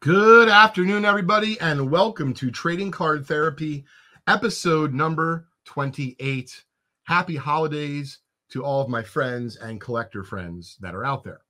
Good 0.00 0.48
afternoon, 0.48 1.04
everybody, 1.04 1.58
and 1.60 1.90
welcome 1.90 2.32
to 2.34 2.52
Trading 2.52 2.92
Card 2.92 3.26
Therapy, 3.26 3.84
episode 4.28 4.92
number 4.94 5.48
28. 5.64 6.62
Happy 7.04 7.34
holidays 7.34 8.18
to 8.50 8.62
all 8.62 8.80
of 8.80 8.88
my 8.88 9.02
friends 9.02 9.56
and 9.56 9.80
collector 9.80 10.22
friends 10.22 10.76
that 10.80 10.94
are 10.94 11.04
out 11.04 11.24
there. 11.24 11.40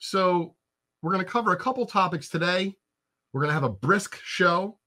So, 0.00 0.56
we're 1.02 1.12
going 1.12 1.24
to 1.24 1.30
cover 1.30 1.52
a 1.52 1.58
couple 1.58 1.86
topics 1.86 2.28
today. 2.28 2.74
We're 3.32 3.42
going 3.42 3.50
to 3.50 3.54
have 3.54 3.62
a 3.64 3.68
brisk 3.68 4.18
show 4.24 4.78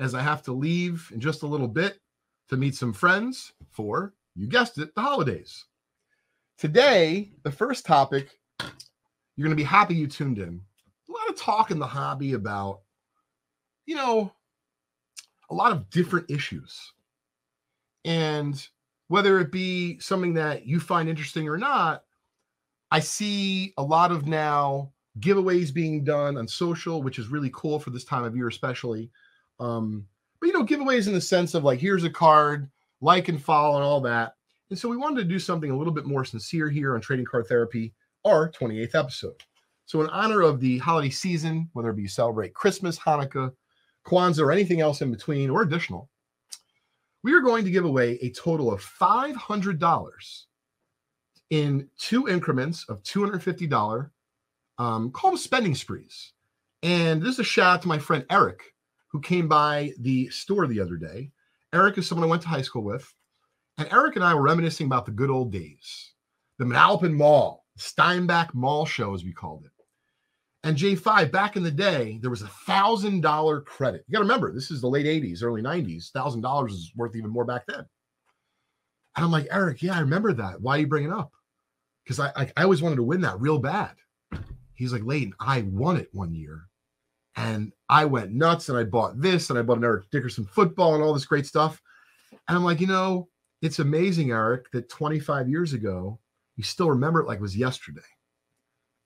as 0.00 0.14
I 0.14 0.22
have 0.22 0.42
to 0.44 0.52
leave 0.52 1.08
in 1.14 1.20
just 1.20 1.42
a 1.42 1.46
little 1.46 1.68
bit 1.68 2.00
to 2.48 2.56
meet 2.56 2.74
some 2.74 2.94
friends 2.94 3.52
for, 3.70 4.14
you 4.34 4.48
guessed 4.48 4.78
it, 4.78 4.94
the 4.96 5.02
holidays. 5.02 5.66
Today, 6.58 7.30
the 7.44 7.52
first 7.52 7.86
topic, 7.86 8.40
you're 8.58 9.46
going 9.46 9.50
to 9.50 9.54
be 9.54 9.62
happy 9.62 9.94
you 9.94 10.08
tuned 10.08 10.38
in 10.38 10.62
talk 11.40 11.70
in 11.70 11.78
the 11.78 11.86
hobby 11.86 12.34
about, 12.34 12.80
you 13.86 13.96
know, 13.96 14.32
a 15.50 15.54
lot 15.54 15.72
of 15.72 15.88
different 15.90 16.30
issues. 16.30 16.92
And 18.04 18.66
whether 19.08 19.40
it 19.40 19.50
be 19.50 19.98
something 19.98 20.34
that 20.34 20.66
you 20.66 20.78
find 20.80 21.08
interesting 21.08 21.48
or 21.48 21.58
not, 21.58 22.04
I 22.90 23.00
see 23.00 23.72
a 23.76 23.82
lot 23.82 24.12
of 24.12 24.26
now 24.26 24.92
giveaways 25.18 25.72
being 25.72 26.04
done 26.04 26.36
on 26.36 26.46
social, 26.46 27.02
which 27.02 27.18
is 27.18 27.28
really 27.28 27.50
cool 27.52 27.78
for 27.78 27.90
this 27.90 28.04
time 28.04 28.24
of 28.24 28.36
year, 28.36 28.48
especially. 28.48 29.10
Um, 29.58 30.06
but 30.40 30.46
you 30.46 30.52
know, 30.52 30.64
giveaways 30.64 31.06
in 31.06 31.12
the 31.12 31.20
sense 31.20 31.54
of 31.54 31.64
like, 31.64 31.80
here's 31.80 32.04
a 32.04 32.10
card, 32.10 32.70
like 33.00 33.28
and 33.28 33.42
follow, 33.42 33.76
and 33.76 33.84
all 33.84 34.00
that. 34.02 34.36
And 34.70 34.78
so 34.78 34.88
we 34.88 34.96
wanted 34.96 35.22
to 35.22 35.28
do 35.28 35.38
something 35.38 35.70
a 35.70 35.76
little 35.76 35.92
bit 35.92 36.06
more 36.06 36.24
sincere 36.24 36.70
here 36.70 36.94
on 36.94 37.00
Trading 37.00 37.26
Card 37.26 37.46
Therapy, 37.46 37.92
our 38.24 38.50
28th 38.50 38.94
episode. 38.94 39.42
So, 39.90 40.00
in 40.02 40.08
honor 40.10 40.42
of 40.42 40.60
the 40.60 40.78
holiday 40.78 41.10
season, 41.10 41.68
whether 41.72 41.90
it 41.90 41.96
be 41.96 42.02
you 42.02 42.08
celebrate 42.08 42.54
Christmas, 42.54 42.96
Hanukkah, 42.96 43.52
Kwanzaa, 44.06 44.44
or 44.44 44.52
anything 44.52 44.80
else 44.80 45.02
in 45.02 45.10
between 45.10 45.50
or 45.50 45.62
additional, 45.62 46.08
we 47.24 47.34
are 47.34 47.40
going 47.40 47.64
to 47.64 47.72
give 47.72 47.84
away 47.84 48.16
a 48.22 48.30
total 48.30 48.72
of 48.72 48.80
$500 48.80 50.42
in 51.50 51.88
two 51.98 52.28
increments 52.28 52.84
of 52.88 53.02
$250. 53.02 54.10
Um, 54.78 55.10
call 55.10 55.32
them 55.32 55.38
spending 55.38 55.74
sprees. 55.74 56.34
And 56.84 57.20
this 57.20 57.32
is 57.32 57.40
a 57.40 57.42
shout 57.44 57.74
out 57.74 57.82
to 57.82 57.88
my 57.88 57.98
friend 57.98 58.24
Eric, 58.30 58.62
who 59.08 59.20
came 59.20 59.48
by 59.48 59.92
the 59.98 60.28
store 60.28 60.68
the 60.68 60.78
other 60.78 60.98
day. 60.98 61.32
Eric 61.72 61.98
is 61.98 62.06
someone 62.06 62.28
I 62.28 62.30
went 62.30 62.42
to 62.42 62.48
high 62.48 62.62
school 62.62 62.84
with. 62.84 63.12
And 63.76 63.88
Eric 63.90 64.14
and 64.14 64.24
I 64.24 64.34
were 64.34 64.42
reminiscing 64.42 64.86
about 64.86 65.04
the 65.04 65.10
good 65.10 65.30
old 65.30 65.50
days, 65.50 66.12
the 66.60 66.64
Manalapan 66.64 67.14
Mall, 67.14 67.64
Steinbach 67.76 68.54
Mall 68.54 68.86
Show, 68.86 69.14
as 69.14 69.24
we 69.24 69.32
called 69.32 69.64
it. 69.64 69.72
And 70.62 70.76
J5, 70.76 71.32
back 71.32 71.56
in 71.56 71.62
the 71.62 71.70
day, 71.70 72.18
there 72.20 72.30
was 72.30 72.42
a 72.42 72.48
thousand 72.48 73.22
dollar 73.22 73.62
credit. 73.62 74.04
You 74.06 74.12
got 74.12 74.18
to 74.18 74.24
remember, 74.24 74.52
this 74.52 74.70
is 74.70 74.82
the 74.82 74.88
late 74.88 75.06
80s, 75.06 75.42
early 75.42 75.62
90s. 75.62 76.10
Thousand 76.10 76.42
dollars 76.42 76.74
is 76.74 76.92
worth 76.94 77.16
even 77.16 77.30
more 77.30 77.46
back 77.46 77.64
then. 77.66 77.86
And 79.16 79.24
I'm 79.24 79.30
like, 79.30 79.48
Eric, 79.50 79.82
yeah, 79.82 79.96
I 79.96 80.00
remember 80.00 80.32
that. 80.34 80.60
Why 80.60 80.76
are 80.76 80.80
you 80.80 80.86
bringing 80.86 81.12
up? 81.12 81.32
Because 82.04 82.20
I, 82.20 82.30
I, 82.36 82.52
I 82.56 82.64
always 82.64 82.82
wanted 82.82 82.96
to 82.96 83.02
win 83.02 83.22
that 83.22 83.40
real 83.40 83.58
bad. 83.58 83.94
He's 84.74 84.92
like, 84.92 85.04
Leighton, 85.04 85.34
I 85.40 85.62
won 85.62 85.96
it 85.96 86.08
one 86.12 86.34
year. 86.34 86.62
And 87.36 87.72
I 87.88 88.04
went 88.04 88.32
nuts 88.32 88.68
and 88.68 88.76
I 88.76 88.84
bought 88.84 89.20
this 89.20 89.48
and 89.48 89.58
I 89.58 89.62
bought 89.62 89.78
an 89.78 89.84
Eric 89.84 90.10
Dickerson 90.10 90.44
football 90.44 90.94
and 90.94 91.02
all 91.02 91.14
this 91.14 91.26
great 91.26 91.46
stuff. 91.46 91.80
And 92.48 92.56
I'm 92.56 92.64
like, 92.64 92.80
you 92.80 92.86
know, 92.86 93.28
it's 93.62 93.78
amazing, 93.78 94.30
Eric, 94.30 94.70
that 94.72 94.90
25 94.90 95.48
years 95.48 95.72
ago, 95.72 96.18
you 96.56 96.64
still 96.64 96.90
remember 96.90 97.20
it 97.20 97.26
like 97.26 97.38
it 97.38 97.42
was 97.42 97.56
yesterday 97.56 98.00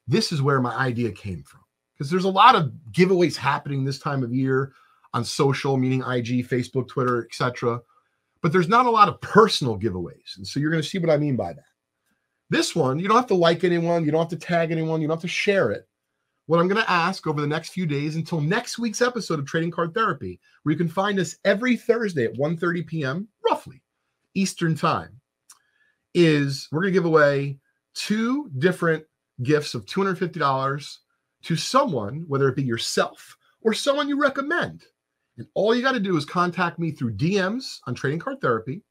this 0.07 0.33
is 0.33 0.43
where 0.43 0.61
my 0.61 0.75
idea 0.75 1.11
came 1.11 1.43
from. 1.43 1.61
Because 1.95 2.11
there's 2.11 2.25
a 2.25 2.29
lot 2.29 2.55
of 2.55 2.73
giveaways 2.91 3.37
happening 3.37 3.85
this 3.85 3.99
time 3.99 4.23
of 4.23 4.35
year 4.35 4.73
on 5.13 5.25
social 5.25 5.77
meaning 5.77 6.01
ig 6.01 6.49
facebook 6.49 6.89
twitter 6.89 7.25
etc 7.25 7.81
but 8.43 8.53
there's 8.53 8.69
not 8.69 8.85
a 8.85 8.91
lot 8.91 9.09
of 9.09 9.19
personal 9.23 9.79
giveaways. 9.79 10.37
And 10.37 10.47
so 10.47 10.61
you're 10.61 10.71
going 10.71 10.83
to 10.83 10.89
see 10.89 10.99
what 10.99 11.09
i 11.09 11.17
mean 11.17 11.35
by 11.35 11.55
that. 11.55 11.65
This 12.51 12.77
one 12.77 12.99
you 12.99 13.09
don't 13.09 13.17
have 13.17 13.27
to 13.29 13.35
like 13.35 13.65
anyone 13.65 14.05
you 14.05 14.11
don't 14.11 14.21
have 14.21 14.39
to 14.39 14.47
tag 14.47 14.71
anyone 14.71 15.01
you 15.01 15.09
don't 15.09 15.17
have 15.17 15.23
to 15.23 15.29
share 15.29 15.71
it. 15.71 15.89
What 16.47 16.61
i'm 16.61 16.69
going 16.69 16.83
to 16.83 16.91
ask 16.91 17.27
over 17.27 17.41
the 17.41 17.47
next 17.47 17.71
few 17.71 17.87
days 17.87 18.17
until 18.17 18.41
next 18.41 18.79
week's 18.79 19.01
episode 19.01 19.39
of 19.39 19.47
trading 19.47 19.71
card 19.71 19.95
therapy 19.95 20.41
where 20.63 20.73
you 20.73 20.79
can 20.79 20.89
find 20.89 21.19
us 21.19 21.37
every 21.47 21.75
thursday 21.75 22.27
at 22.27 22.35
1.30 22.35 22.87
p.m 22.87 23.29
roughly 23.49 23.83
eastern 24.35 24.75
time 24.75 25.21
is 26.13 26.69
we're 26.71 26.83
going 26.83 26.93
to 26.93 26.99
give 26.99 27.07
away 27.07 27.57
two 27.95 28.51
different 28.59 29.05
gifts 29.43 29.75
of 29.75 29.85
$250 29.87 30.97
to 31.43 31.57
someone, 31.57 32.25
whether 32.29 32.49
it 32.49 32.57
be 32.57 32.63
yourself 32.63 33.37
or 33.63 33.75
someone 33.75 34.09
you 34.09 34.21
recommend. 34.21 34.85
And 35.37 35.47
all 35.55 35.75
you 35.75 35.83
got 35.83 35.93
to 35.93 36.01
do 36.01 36.17
is 36.17 36.25
contact 36.25 36.79
me 36.79 36.93
through 36.93 37.17
DMs 37.17 37.79
on 37.87 37.95
Trading 37.95 38.21
Card 38.21 38.41
Therapy 38.41 38.83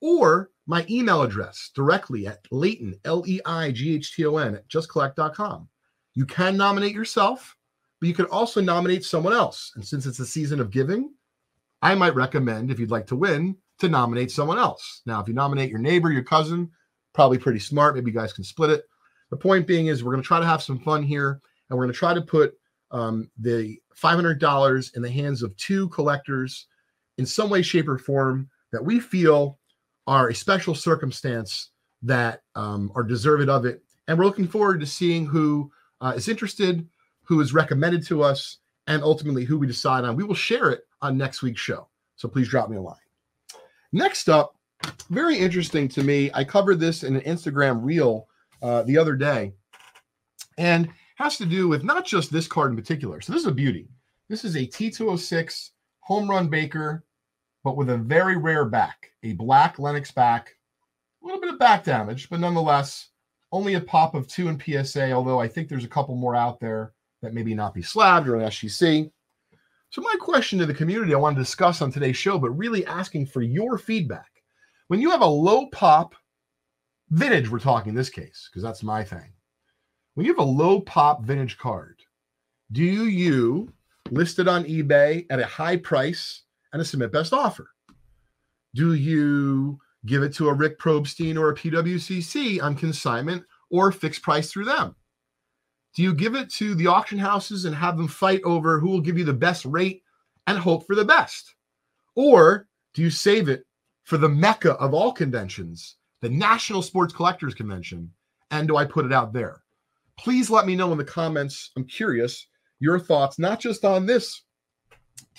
or 0.00 0.50
my 0.66 0.86
email 0.88 1.22
address 1.22 1.70
directly 1.74 2.26
at 2.26 2.46
Leighton, 2.50 2.94
L 3.04 3.24
E 3.26 3.40
I 3.44 3.70
G 3.70 3.94
H 3.94 4.14
T 4.14 4.24
O 4.26 4.36
N, 4.36 4.54
at 4.54 4.68
justcollect.com. 4.68 5.68
You 6.14 6.26
can 6.26 6.56
nominate 6.56 6.94
yourself, 6.94 7.56
but 8.00 8.08
you 8.08 8.14
can 8.14 8.26
also 8.26 8.60
nominate 8.60 9.04
someone 9.04 9.32
else. 9.32 9.72
And 9.74 9.86
since 9.86 10.06
it's 10.06 10.20
a 10.20 10.26
season 10.26 10.60
of 10.60 10.70
giving, 10.70 11.12
I 11.82 11.94
might 11.94 12.14
recommend, 12.14 12.70
if 12.70 12.78
you'd 12.78 12.90
like 12.90 13.06
to 13.08 13.16
win, 13.16 13.56
to 13.78 13.88
nominate 13.88 14.30
someone 14.30 14.58
else. 14.58 15.02
Now, 15.06 15.20
if 15.20 15.28
you 15.28 15.34
nominate 15.34 15.70
your 15.70 15.78
neighbor, 15.78 16.10
your 16.10 16.22
cousin, 16.22 16.70
probably 17.14 17.38
pretty 17.38 17.58
smart. 17.58 17.94
Maybe 17.94 18.10
you 18.10 18.16
guys 18.16 18.32
can 18.32 18.44
split 18.44 18.70
it. 18.70 18.84
The 19.30 19.36
point 19.36 19.66
being 19.66 19.86
is 19.86 20.02
we're 20.02 20.12
going 20.12 20.22
to 20.22 20.26
try 20.26 20.40
to 20.40 20.46
have 20.46 20.62
some 20.62 20.78
fun 20.78 21.02
here, 21.02 21.40
and 21.68 21.78
we're 21.78 21.84
going 21.84 21.92
to 21.92 21.98
try 21.98 22.14
to 22.14 22.20
put 22.20 22.54
um, 22.90 23.30
the 23.38 23.78
$500 23.96 24.96
in 24.96 25.02
the 25.02 25.10
hands 25.10 25.42
of 25.42 25.56
two 25.56 25.88
collectors 25.90 26.66
in 27.18 27.26
some 27.26 27.50
way, 27.50 27.62
shape, 27.62 27.88
or 27.88 27.98
form 27.98 28.48
that 28.72 28.84
we 28.84 28.98
feel 28.98 29.58
are 30.06 30.28
a 30.28 30.34
special 30.34 30.74
circumstance 30.74 31.70
that 32.02 32.42
um, 32.54 32.90
are 32.94 33.02
deserved 33.02 33.48
of 33.48 33.64
it. 33.64 33.82
And 34.08 34.18
we're 34.18 34.24
looking 34.24 34.48
forward 34.48 34.80
to 34.80 34.86
seeing 34.86 35.26
who 35.26 35.70
uh, 36.00 36.14
is 36.16 36.28
interested, 36.28 36.88
who 37.22 37.40
is 37.40 37.54
recommended 37.54 38.04
to 38.06 38.22
us, 38.22 38.58
and 38.86 39.02
ultimately 39.02 39.44
who 39.44 39.58
we 39.58 39.66
decide 39.66 40.04
on. 40.04 40.16
We 40.16 40.24
will 40.24 40.34
share 40.34 40.70
it 40.70 40.80
on 41.02 41.16
next 41.16 41.42
week's 41.42 41.60
show. 41.60 41.88
So 42.16 42.28
please 42.28 42.48
drop 42.48 42.68
me 42.68 42.76
a 42.76 42.80
line. 42.80 42.96
Next 43.92 44.28
up, 44.28 44.56
very 45.10 45.36
interesting 45.38 45.88
to 45.88 46.02
me. 46.02 46.30
I 46.34 46.42
covered 46.42 46.80
this 46.80 47.04
in 47.04 47.14
an 47.16 47.22
Instagram 47.22 47.80
reel 47.82 48.26
uh, 48.62 48.82
the 48.82 48.98
other 48.98 49.16
day, 49.16 49.52
and 50.58 50.88
has 51.16 51.36
to 51.36 51.46
do 51.46 51.68
with 51.68 51.84
not 51.84 52.06
just 52.06 52.32
this 52.32 52.46
card 52.46 52.70
in 52.70 52.76
particular. 52.76 53.20
So 53.20 53.32
this 53.32 53.42
is 53.42 53.48
a 53.48 53.52
beauty. 53.52 53.88
This 54.28 54.44
is 54.44 54.56
a 54.56 54.66
T206 54.66 55.70
home 56.00 56.30
run 56.30 56.48
Baker, 56.48 57.04
but 57.62 57.76
with 57.76 57.90
a 57.90 57.98
very 57.98 58.36
rare 58.36 58.64
back, 58.64 59.10
a 59.22 59.32
black 59.34 59.78
Lenox 59.78 60.10
back, 60.10 60.54
a 61.22 61.26
little 61.26 61.40
bit 61.40 61.52
of 61.52 61.58
back 61.58 61.84
damage, 61.84 62.30
but 62.30 62.40
nonetheless, 62.40 63.08
only 63.52 63.74
a 63.74 63.80
pop 63.80 64.14
of 64.14 64.28
two 64.28 64.48
in 64.48 64.58
PSA. 64.58 65.12
Although 65.12 65.40
I 65.40 65.48
think 65.48 65.68
there's 65.68 65.84
a 65.84 65.88
couple 65.88 66.14
more 66.14 66.36
out 66.36 66.60
there 66.60 66.92
that 67.22 67.34
maybe 67.34 67.54
not 67.54 67.74
be 67.74 67.82
slabbed 67.82 68.28
or 68.28 68.36
an 68.36 68.46
SGC. 68.46 69.10
So 69.90 70.00
my 70.00 70.14
question 70.20 70.58
to 70.60 70.66
the 70.66 70.74
community 70.74 71.14
I 71.14 71.18
want 71.18 71.36
to 71.36 71.42
discuss 71.42 71.82
on 71.82 71.90
today's 71.90 72.16
show, 72.16 72.38
but 72.38 72.50
really 72.50 72.86
asking 72.86 73.26
for 73.26 73.42
your 73.42 73.76
feedback. 73.76 74.30
When 74.86 75.00
you 75.00 75.10
have 75.10 75.20
a 75.20 75.26
low 75.26 75.66
pop 75.66 76.14
vintage, 77.10 77.48
we're 77.48 77.58
talking 77.58 77.90
in 77.90 77.94
this 77.94 78.10
case, 78.10 78.48
because 78.50 78.62
that's 78.62 78.82
my 78.82 79.04
thing. 79.04 79.32
When 80.14 80.26
you 80.26 80.32
have 80.32 80.40
a 80.40 80.50
low 80.50 80.80
pop 80.80 81.22
vintage 81.22 81.58
card, 81.58 82.00
do 82.72 82.82
you 82.82 83.72
list 84.10 84.38
it 84.38 84.48
on 84.48 84.64
eBay 84.64 85.26
at 85.30 85.40
a 85.40 85.46
high 85.46 85.76
price 85.76 86.42
and 86.72 86.80
a 86.80 86.84
submit 86.84 87.12
best 87.12 87.32
offer? 87.32 87.70
Do 88.74 88.94
you 88.94 89.78
give 90.06 90.22
it 90.22 90.34
to 90.34 90.48
a 90.48 90.54
Rick 90.54 90.78
Probstein 90.78 91.36
or 91.36 91.50
a 91.50 91.54
PWCC 91.54 92.62
on 92.62 92.76
consignment 92.76 93.44
or 93.70 93.92
fixed 93.92 94.22
price 94.22 94.50
through 94.50 94.66
them? 94.66 94.94
Do 95.94 96.02
you 96.02 96.14
give 96.14 96.36
it 96.36 96.50
to 96.54 96.74
the 96.76 96.86
auction 96.86 97.18
houses 97.18 97.64
and 97.64 97.74
have 97.74 97.96
them 97.96 98.06
fight 98.06 98.40
over 98.44 98.78
who 98.78 98.88
will 98.88 99.00
give 99.00 99.18
you 99.18 99.24
the 99.24 99.32
best 99.32 99.64
rate 99.64 100.02
and 100.46 100.56
hope 100.56 100.86
for 100.86 100.94
the 100.94 101.04
best? 101.04 101.54
Or 102.14 102.68
do 102.94 103.02
you 103.02 103.10
save 103.10 103.48
it 103.48 103.66
for 104.04 104.16
the 104.16 104.28
mecca 104.28 104.74
of 104.74 104.94
all 104.94 105.12
conventions 105.12 105.96
the 106.20 106.28
National 106.28 106.82
Sports 106.82 107.14
Collectors 107.14 107.54
Convention, 107.54 108.10
and 108.50 108.68
do 108.68 108.76
I 108.76 108.84
put 108.84 109.06
it 109.06 109.12
out 109.12 109.32
there? 109.32 109.62
Please 110.18 110.50
let 110.50 110.66
me 110.66 110.76
know 110.76 110.92
in 110.92 110.98
the 110.98 111.04
comments. 111.04 111.70
I'm 111.76 111.84
curious 111.84 112.46
your 112.78 112.98
thoughts, 112.98 113.38
not 113.38 113.60
just 113.60 113.84
on 113.84 114.06
this 114.06 114.42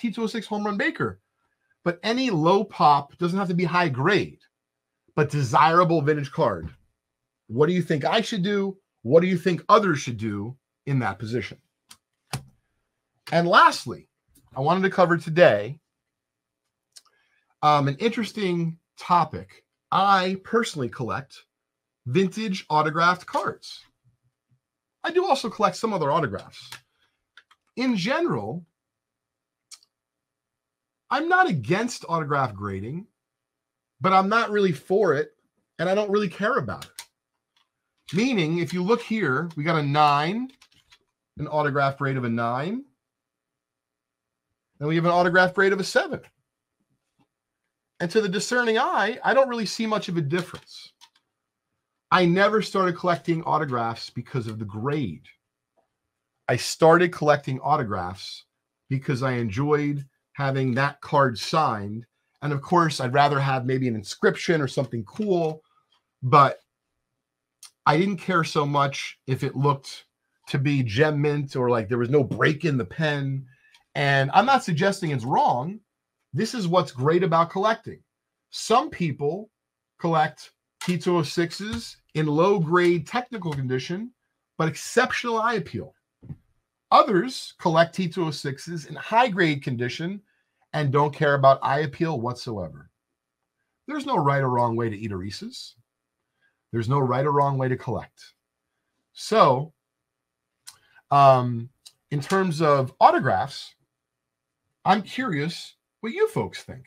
T206 0.00 0.46
home 0.46 0.64
run 0.64 0.76
Baker, 0.76 1.20
but 1.84 1.98
any 2.02 2.30
low 2.30 2.64
pop, 2.64 3.16
doesn't 3.18 3.38
have 3.38 3.48
to 3.48 3.54
be 3.54 3.64
high 3.64 3.88
grade, 3.88 4.38
but 5.14 5.30
desirable 5.30 6.02
vintage 6.02 6.30
card. 6.30 6.68
What 7.48 7.66
do 7.66 7.72
you 7.72 7.82
think 7.82 8.04
I 8.04 8.20
should 8.20 8.42
do? 8.42 8.76
What 9.02 9.20
do 9.20 9.26
you 9.26 9.36
think 9.36 9.62
others 9.68 9.98
should 9.98 10.16
do 10.16 10.56
in 10.86 11.00
that 11.00 11.18
position? 11.18 11.58
And 13.30 13.48
lastly, 13.48 14.08
I 14.56 14.60
wanted 14.60 14.82
to 14.82 14.90
cover 14.90 15.16
today 15.16 15.80
um, 17.62 17.88
an 17.88 17.96
interesting 17.96 18.78
topic 18.98 19.64
I 19.92 20.38
personally 20.42 20.88
collect 20.88 21.44
vintage 22.06 22.64
autographed 22.70 23.26
cards. 23.26 23.80
I 25.04 25.10
do 25.10 25.26
also 25.26 25.50
collect 25.50 25.76
some 25.76 25.92
other 25.92 26.10
autographs. 26.10 26.70
in 27.76 27.96
general, 27.96 28.64
I'm 31.10 31.28
not 31.28 31.48
against 31.48 32.06
autograph 32.08 32.54
grading, 32.54 33.06
but 34.00 34.14
I'm 34.14 34.28
not 34.30 34.50
really 34.50 34.72
for 34.72 35.14
it 35.14 35.32
and 35.78 35.88
I 35.88 35.94
don't 35.94 36.10
really 36.10 36.28
care 36.28 36.56
about 36.56 36.86
it. 36.86 38.14
Meaning, 38.14 38.58
if 38.58 38.72
you 38.72 38.82
look 38.82 39.02
here, 39.02 39.50
we 39.56 39.64
got 39.64 39.78
a 39.78 39.82
nine, 39.82 40.50
an 41.38 41.48
autograph 41.48 41.98
grade 41.98 42.16
of 42.16 42.24
a 42.24 42.28
nine, 42.28 42.84
and 44.80 44.88
we 44.88 44.96
have 44.96 45.04
an 45.04 45.10
autograph 45.10 45.54
grade 45.54 45.72
of 45.72 45.80
a 45.80 45.84
seven. 45.84 46.20
And 48.02 48.10
to 48.10 48.20
the 48.20 48.28
discerning 48.28 48.78
eye, 48.78 49.20
I 49.22 49.32
don't 49.32 49.48
really 49.48 49.64
see 49.64 49.86
much 49.86 50.08
of 50.08 50.16
a 50.16 50.22
difference. 50.22 50.90
I 52.10 52.26
never 52.26 52.60
started 52.60 52.96
collecting 52.96 53.44
autographs 53.44 54.10
because 54.10 54.48
of 54.48 54.58
the 54.58 54.64
grade. 54.64 55.28
I 56.48 56.56
started 56.56 57.12
collecting 57.12 57.60
autographs 57.60 58.44
because 58.88 59.22
I 59.22 59.34
enjoyed 59.34 60.04
having 60.32 60.74
that 60.74 61.00
card 61.00 61.38
signed. 61.38 62.04
And 62.42 62.52
of 62.52 62.60
course, 62.60 62.98
I'd 62.98 63.14
rather 63.14 63.38
have 63.38 63.66
maybe 63.66 63.86
an 63.86 63.94
inscription 63.94 64.60
or 64.60 64.66
something 64.66 65.04
cool, 65.04 65.62
but 66.24 66.58
I 67.86 67.98
didn't 67.98 68.16
care 68.16 68.42
so 68.42 68.66
much 68.66 69.16
if 69.28 69.44
it 69.44 69.54
looked 69.54 70.06
to 70.48 70.58
be 70.58 70.82
gem 70.82 71.22
mint 71.22 71.54
or 71.54 71.70
like 71.70 71.88
there 71.88 71.98
was 71.98 72.10
no 72.10 72.24
break 72.24 72.64
in 72.64 72.78
the 72.78 72.84
pen. 72.84 73.46
And 73.94 74.28
I'm 74.34 74.46
not 74.46 74.64
suggesting 74.64 75.12
it's 75.12 75.24
wrong. 75.24 75.78
This 76.32 76.54
is 76.54 76.66
what's 76.66 76.92
great 76.92 77.22
about 77.22 77.50
collecting. 77.50 78.00
Some 78.50 78.88
people 78.90 79.50
collect 79.98 80.52
T206s 80.82 81.96
in 82.14 82.26
low 82.26 82.58
grade 82.58 83.06
technical 83.06 83.52
condition, 83.52 84.10
but 84.56 84.68
exceptional 84.68 85.40
eye 85.40 85.54
appeal. 85.54 85.94
Others 86.90 87.54
collect 87.58 87.96
T206s 87.96 88.88
in 88.88 88.94
high 88.94 89.28
grade 89.28 89.62
condition 89.62 90.20
and 90.72 90.92
don't 90.92 91.14
care 91.14 91.34
about 91.34 91.58
eye 91.62 91.80
appeal 91.80 92.20
whatsoever. 92.20 92.90
There's 93.86 94.06
no 94.06 94.16
right 94.16 94.42
or 94.42 94.48
wrong 94.48 94.76
way 94.76 94.88
to 94.88 94.96
eat 94.96 95.12
a 95.12 95.16
Reese's. 95.16 95.74
There's 96.72 96.88
no 96.88 96.98
right 96.98 97.26
or 97.26 97.32
wrong 97.32 97.58
way 97.58 97.68
to 97.68 97.76
collect. 97.76 98.34
So, 99.12 99.72
um, 101.10 101.68
in 102.10 102.20
terms 102.20 102.62
of 102.62 102.92
autographs, 103.00 103.74
I'm 104.84 105.02
curious 105.02 105.74
what 106.02 106.12
you 106.12 106.26
folks 106.28 106.64
think. 106.64 106.84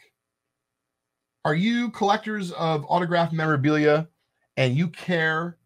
Are 1.45 1.55
you 1.55 1.89
collectors 1.91 2.51
of 2.51 2.85
autograph 2.89 3.31
memorabilia 3.31 4.09
and 4.57 4.75
you 4.75 4.89
care 4.89 5.57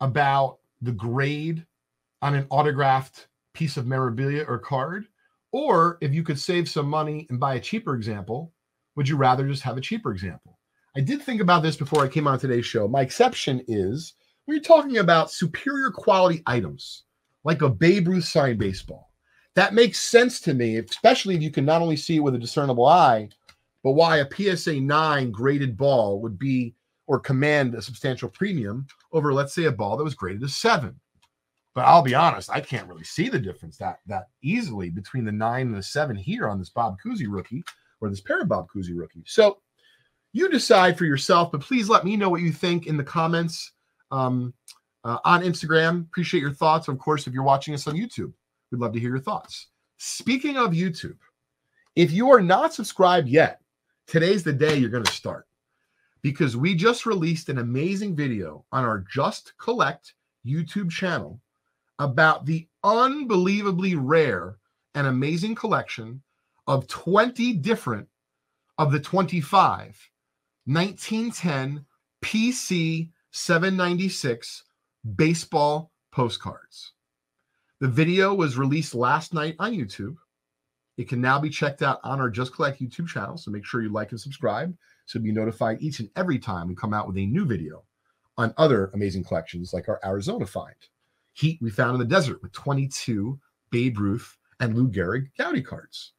about 0.00 0.60
the 0.80 0.92
grade 0.92 1.66
on 2.22 2.34
an 2.34 2.46
autographed 2.48 3.28
piece 3.52 3.76
of 3.76 3.86
memorabilia 3.86 4.44
or 4.48 4.58
card? 4.58 5.06
Or 5.52 5.98
if 6.00 6.14
you 6.14 6.22
could 6.22 6.38
save 6.38 6.70
some 6.70 6.88
money 6.88 7.26
and 7.28 7.38
buy 7.38 7.56
a 7.56 7.60
cheaper 7.60 7.94
example, 7.94 8.54
would 8.96 9.06
you 9.06 9.16
rather 9.16 9.46
just 9.46 9.62
have 9.62 9.76
a 9.76 9.82
cheaper 9.82 10.10
example? 10.10 10.58
I 10.96 11.00
did 11.00 11.20
think 11.20 11.42
about 11.42 11.62
this 11.62 11.76
before 11.76 12.02
I 12.02 12.08
came 12.08 12.26
on 12.26 12.38
today's 12.38 12.64
show. 12.64 12.88
My 12.88 13.02
exception 13.02 13.62
is 13.68 14.14
when 14.46 14.56
you're 14.56 14.64
talking 14.64 14.98
about 14.98 15.30
superior 15.30 15.90
quality 15.90 16.42
items 16.46 17.04
like 17.44 17.60
a 17.60 17.68
Babe 17.68 18.08
Ruth 18.08 18.24
signed 18.24 18.58
baseball. 18.58 19.09
That 19.60 19.74
makes 19.74 20.00
sense 20.00 20.40
to 20.40 20.54
me, 20.54 20.78
especially 20.78 21.34
if 21.34 21.42
you 21.42 21.50
can 21.50 21.66
not 21.66 21.82
only 21.82 21.94
see 21.94 22.16
it 22.16 22.20
with 22.20 22.34
a 22.34 22.38
discernible 22.38 22.86
eye, 22.86 23.28
but 23.84 23.92
why 23.92 24.16
a 24.16 24.56
PSA 24.56 24.80
9 24.80 25.30
graded 25.30 25.76
ball 25.76 26.18
would 26.22 26.38
be 26.38 26.74
or 27.06 27.20
command 27.20 27.74
a 27.74 27.82
substantial 27.82 28.30
premium 28.30 28.86
over, 29.12 29.34
let's 29.34 29.52
say, 29.52 29.64
a 29.64 29.70
ball 29.70 29.98
that 29.98 30.02
was 30.02 30.14
graded 30.14 30.42
a 30.44 30.48
seven. 30.48 30.98
But 31.74 31.82
I'll 31.82 32.00
be 32.00 32.14
honest, 32.14 32.48
I 32.48 32.62
can't 32.62 32.88
really 32.88 33.04
see 33.04 33.28
the 33.28 33.38
difference 33.38 33.76
that 33.76 33.98
that 34.06 34.28
easily 34.40 34.88
between 34.88 35.26
the 35.26 35.32
nine 35.32 35.66
and 35.66 35.76
the 35.76 35.82
seven 35.82 36.16
here 36.16 36.48
on 36.48 36.58
this 36.58 36.70
Bob 36.70 36.96
Cousy 37.04 37.26
rookie 37.28 37.62
or 38.00 38.08
this 38.08 38.22
pair 38.22 38.40
of 38.40 38.48
Bob 38.48 38.66
Cousy 38.74 38.96
rookie. 38.96 39.24
So 39.26 39.58
you 40.32 40.48
decide 40.48 40.96
for 40.96 41.04
yourself, 41.04 41.52
but 41.52 41.60
please 41.60 41.86
let 41.86 42.06
me 42.06 42.16
know 42.16 42.30
what 42.30 42.40
you 42.40 42.50
think 42.50 42.86
in 42.86 42.96
the 42.96 43.04
comments 43.04 43.72
um, 44.10 44.54
uh, 45.04 45.18
on 45.26 45.42
Instagram. 45.42 46.06
Appreciate 46.06 46.40
your 46.40 46.54
thoughts. 46.54 46.88
Of 46.88 46.98
course, 46.98 47.26
if 47.26 47.34
you're 47.34 47.42
watching 47.42 47.74
us 47.74 47.86
on 47.86 47.94
YouTube, 47.94 48.32
we'd 48.70 48.80
love 48.80 48.92
to 48.92 49.00
hear 49.00 49.10
your 49.10 49.20
thoughts. 49.20 49.68
Speaking 49.98 50.56
of 50.56 50.72
YouTube, 50.72 51.18
if 51.96 52.12
you 52.12 52.30
are 52.30 52.40
not 52.40 52.72
subscribed 52.72 53.28
yet, 53.28 53.60
today's 54.06 54.42
the 54.42 54.52
day 54.52 54.76
you're 54.76 54.90
going 54.90 55.04
to 55.04 55.12
start 55.12 55.46
because 56.22 56.56
we 56.56 56.74
just 56.74 57.06
released 57.06 57.48
an 57.48 57.58
amazing 57.58 58.14
video 58.14 58.64
on 58.72 58.84
our 58.84 59.04
Just 59.10 59.52
Collect 59.58 60.14
YouTube 60.46 60.90
channel 60.90 61.40
about 61.98 62.46
the 62.46 62.66
unbelievably 62.84 63.94
rare 63.94 64.56
and 64.94 65.06
amazing 65.06 65.54
collection 65.54 66.22
of 66.66 66.86
20 66.86 67.54
different 67.54 68.08
of 68.78 68.92
the 68.92 69.00
25 69.00 70.10
1910 70.66 71.84
PC 72.22 73.10
796 73.32 74.64
baseball 75.16 75.90
postcards. 76.12 76.92
The 77.80 77.88
video 77.88 78.34
was 78.34 78.58
released 78.58 78.94
last 78.94 79.32
night 79.32 79.56
on 79.58 79.72
YouTube. 79.72 80.16
It 80.98 81.08
can 81.08 81.20
now 81.20 81.40
be 81.40 81.48
checked 81.48 81.80
out 81.80 81.98
on 82.04 82.20
our 82.20 82.28
Just 82.28 82.54
Collect 82.54 82.80
YouTube 82.80 83.08
channel. 83.08 83.38
So 83.38 83.50
make 83.50 83.64
sure 83.64 83.80
you 83.80 83.88
like 83.88 84.10
and 84.10 84.20
subscribe 84.20 84.76
so 85.06 85.18
be 85.18 85.32
notified 85.32 85.78
each 85.80 85.98
and 85.98 86.08
every 86.14 86.38
time 86.38 86.68
we 86.68 86.74
come 86.76 86.94
out 86.94 87.08
with 87.08 87.16
a 87.16 87.26
new 87.26 87.44
video 87.44 87.82
on 88.38 88.54
other 88.58 88.90
amazing 88.94 89.24
collections 89.24 89.72
like 89.72 89.88
our 89.88 89.98
Arizona 90.04 90.46
find. 90.46 90.76
Heat 91.32 91.58
we 91.60 91.70
found 91.70 91.94
in 91.94 91.98
the 91.98 92.04
desert 92.04 92.40
with 92.42 92.52
22 92.52 93.36
Babe 93.70 93.98
Ruth 93.98 94.36
and 94.60 94.76
Lou 94.76 94.88
Gehrig 94.88 95.30
Goudey 95.36 95.64
cards. 95.64 96.12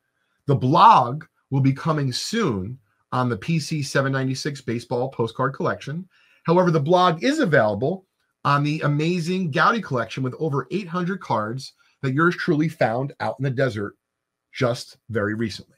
The 0.48 0.56
blog 0.56 1.24
will 1.52 1.62
be 1.62 1.72
coming 1.72 2.12
soon 2.12 2.80
on 3.14 3.30
the 3.30 3.38
PC 3.38 3.86
796 3.86 4.62
baseball 4.62 5.10
postcard 5.10 5.54
collection. 5.54 6.10
However, 6.44 6.70
the 6.70 6.80
blog 6.80 7.24
is 7.24 7.40
available 7.40 8.08
on 8.44 8.64
the 8.64 8.82
amazing 8.82 9.52
Goudey 9.52 9.84
collection 9.84 10.24
with 10.24 10.34
over 10.40 10.68
800 10.72 11.20
cards 11.20 11.74
that 12.02 12.14
yours 12.14 12.36
truly 12.36 12.68
found 12.68 13.14
out 13.20 13.36
in 13.40 13.44
the 13.44 13.52
desert 13.52 13.96
just 14.52 14.98
very 15.10 15.36
recently. 15.36 15.78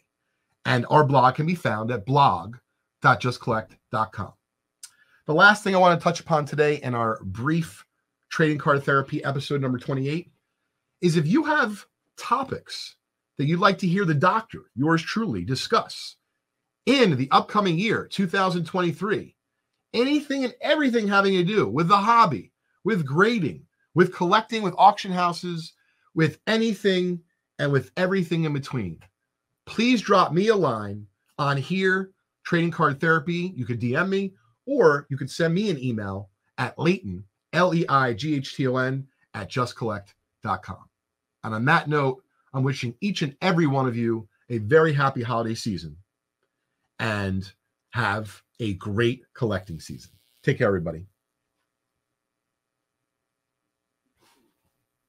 And 0.66 0.86
our 0.90 1.04
blog 1.04 1.36
can 1.36 1.46
be 1.46 1.56
found 1.56 1.92
at 1.92 2.06
blog.justcollect.com. 2.06 4.34
The 5.26 5.34
last 5.34 5.64
thing 5.64 5.74
I 5.76 5.80
want 5.80 6.00
to 6.00 6.04
touch 6.04 6.20
upon 6.20 6.46
today 6.46 6.82
in 6.82 6.96
our 6.96 7.20
brief 7.24 7.86
trading 8.30 8.58
card 8.58 8.84
therapy 8.84 9.24
episode 9.24 9.62
number 9.62 9.78
28 9.78 10.32
is 11.02 11.18
if 11.18 11.28
you 11.28 11.44
have 11.44 11.86
topics 12.18 12.96
that 13.38 13.46
you'd 13.46 13.60
like 13.60 13.78
to 13.80 13.88
hear 13.88 14.06
the 14.06 14.14
doctor, 14.14 14.60
yours 14.76 15.02
truly, 15.02 15.44
discuss 15.44 16.16
in 16.86 17.16
the 17.16 17.30
upcoming 17.32 17.78
year, 17.78 18.08
2023, 18.08 19.36
anything 19.94 20.46
and 20.46 20.56
everything 20.62 21.08
having 21.08 21.34
to 21.34 21.44
do 21.44 21.68
with 21.68 21.88
the 21.88 21.98
hobby, 21.98 22.53
with 22.84 23.06
grading, 23.06 23.66
with 23.96 24.14
collecting, 24.14 24.62
with 24.62 24.76
auction 24.78 25.12
houses, 25.12 25.74
with 26.16 26.40
anything 26.48 27.22
and 27.60 27.72
with 27.72 27.92
everything 27.98 28.44
in 28.44 28.54
between, 28.54 29.00
please 29.66 30.02
drop 30.02 30.34
me 30.34 30.50
a 30.50 30.56
line 30.56 31.06
on 31.38 31.58
here, 31.58 32.12
trading 32.44 32.72
card 32.72 33.00
therapy. 33.00 33.54
You 33.56 33.66
could 33.66 33.80
DM 33.80 34.10
me 34.10 34.34
or 34.66 35.08
you 35.10 35.18
could 35.18 35.32
send 35.32 35.54
me 35.54 35.70
an 35.70 35.82
email 35.82 36.30
at 36.58 36.78
Leighton, 36.78 37.24
L 37.54 37.74
E 37.74 37.86
I 37.88 38.14
G 38.14 38.36
H 38.36 38.56
T 38.56 38.68
O 38.68 38.78
N, 38.78 39.08
at 39.34 39.50
justcollect.com. 39.50 40.78
And 41.44 41.54
on 41.54 41.66
that 41.66 41.88
note, 41.88 42.24
I'm 42.54 42.64
wishing 42.64 42.96
each 43.02 43.22
and 43.22 43.36
every 43.42 43.68
one 43.68 43.88
of 43.88 43.98
you 43.98 44.28
a 44.50 44.60
very 44.60 44.94
happy 44.94 45.24
holiday 45.24 45.56
season 45.56 45.98
and 47.00 47.52
have 47.92 48.42
a 48.60 48.74
great 48.76 49.24
collecting 49.34 49.80
season. 49.80 50.12
Take 50.44 50.60
care, 50.60 50.68
everybody. 50.68 51.08